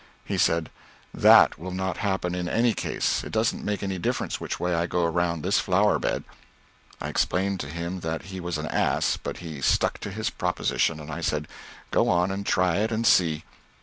[0.25, 0.71] He said,
[1.13, 4.87] "That will not happen in any case, it doesn't make any difference which way I
[4.87, 6.23] go around this flower bed."
[6.99, 10.99] I explained to him that he was an ass, but he stuck to his proposition,
[10.99, 11.47] and I said,
[11.91, 13.43] "Go on and try it, and see."